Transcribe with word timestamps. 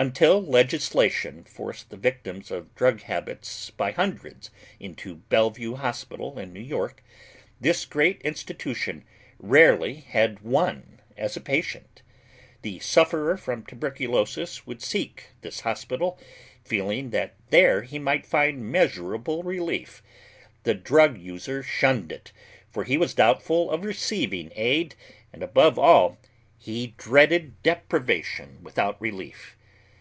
Until 0.00 0.40
legislation 0.40 1.42
forced 1.42 1.90
the 1.90 1.96
victims 1.96 2.52
of 2.52 2.72
drug 2.76 3.00
habits 3.02 3.70
by 3.70 3.90
hundreds 3.90 4.48
into 4.78 5.16
Bellevue 5.28 5.74
Hospital 5.74 6.38
in 6.38 6.52
New 6.52 6.60
York, 6.62 7.02
this 7.60 7.84
great 7.84 8.22
institution 8.22 9.04
rarely 9.40 9.94
had 9.94 10.38
one 10.38 11.00
as 11.16 11.36
a 11.36 11.40
patient. 11.40 12.02
The 12.62 12.78
sufferer 12.78 13.36
from 13.36 13.64
tuberculosis 13.66 14.64
would 14.68 14.82
seek 14.82 15.30
this 15.40 15.62
hospital, 15.62 16.16
feeling 16.64 17.10
that 17.10 17.34
there 17.50 17.82
he 17.82 17.98
might 17.98 18.24
find 18.24 18.70
measurable 18.70 19.42
relief; 19.42 20.00
the 20.62 20.74
drug 20.74 21.18
user 21.18 21.60
shunned 21.64 22.12
it, 22.12 22.30
for 22.70 22.84
he 22.84 22.96
was 22.96 23.14
doubtful 23.14 23.68
of 23.68 23.84
receiving 23.84 24.52
aid, 24.54 24.94
and 25.32 25.42
above 25.42 25.76
all 25.76 26.10
things 26.10 26.28
he 26.58 26.86
dreaded 26.98 27.60
deprivation 27.64 28.62
without 28.62 29.00
relief. 29.02 29.56